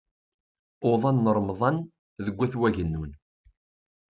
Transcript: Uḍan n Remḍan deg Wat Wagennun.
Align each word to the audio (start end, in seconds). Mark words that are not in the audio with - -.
Uḍan 0.89 1.17
n 1.25 1.31
Remḍan 1.35 1.77
deg 2.25 2.35
Wat 2.37 2.53
Wagennun. 2.59 3.11